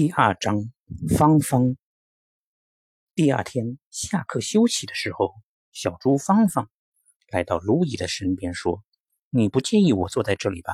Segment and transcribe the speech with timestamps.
[0.00, 0.72] 第二章，
[1.14, 1.76] 芳芳。
[3.14, 5.34] 第二天下课休息的时候，
[5.72, 6.70] 小猪芳芳
[7.28, 8.82] 来到路易的身边说
[9.28, 10.72] ：“你不介意我坐在这里吧？”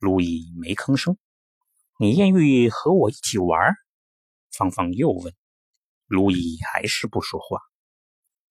[0.00, 1.18] 路易没吭声。
[2.00, 3.74] “你愿意和我一起玩？”
[4.50, 5.34] 芳芳又问。
[6.06, 7.60] 路易还是不说话。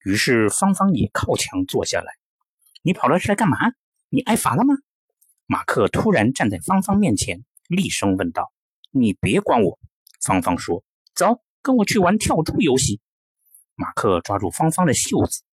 [0.03, 2.13] 于是芳芳也靠墙坐下来。
[2.85, 3.57] “你跑到这来干嘛？
[4.09, 4.75] 你挨罚了吗？”
[5.47, 8.53] 马克突然站在芳芳面前，厉声问道。
[8.91, 9.79] 你别管我，
[10.25, 12.99] 芳芳说：“走，跟我去玩跳猪游戏。”
[13.75, 15.43] 马克抓住芳芳的袖子，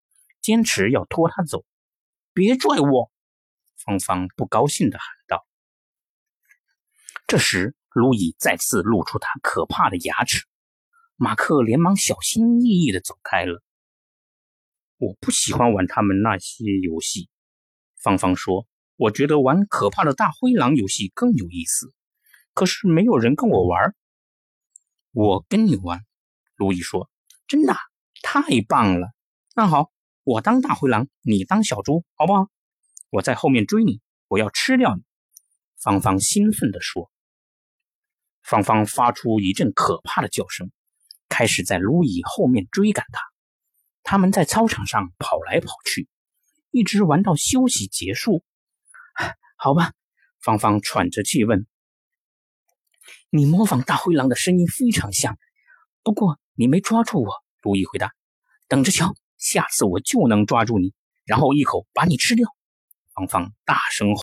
[0.41, 1.65] 坚持要拖她走。
[2.33, 3.11] “别拽我！”
[3.77, 5.47] 芳芳不高兴地喊道。
[7.27, 10.47] 这时，路易再次露出他可怕的牙齿。
[11.17, 13.63] 马克连忙小心翼翼地走开了。
[14.97, 17.29] “我不喜欢玩他们那些游戏。”
[18.03, 18.67] 芳芳说
[18.97, 21.93] ，“我觉得玩可怕的大灰狼游戏更有意思。”
[22.55, 23.95] 可是没有人跟我玩，
[25.13, 26.05] 我跟你玩。
[26.57, 27.11] 路易说
[27.47, 27.75] ：“真的，
[28.23, 29.13] 太棒了！
[29.55, 29.91] 那好，
[30.25, 32.49] 我当大灰狼，你当小猪，好不好？
[33.11, 35.03] 我在后面追你，我要吃掉你。”
[35.83, 37.11] 芳芳兴奋地说。
[38.43, 40.71] 芳芳发出一阵可怕的叫声，
[41.29, 43.21] 开始在路易后面追赶他。
[44.03, 46.09] 他们在操场上跑来跑去，
[46.71, 48.45] 一直玩到休息结束。
[49.57, 49.93] 好吧，
[50.41, 51.67] 芳芳喘着气问。
[53.35, 55.39] 你模仿大灰狼的声音非常像，
[56.03, 57.33] 不过你没抓住我。
[57.63, 58.13] 路易回答
[58.69, 60.93] ：“等着瞧，下次我就能抓住你，
[61.25, 62.47] 然后一口把你吃掉。”
[63.17, 64.21] 芳芳大声吼。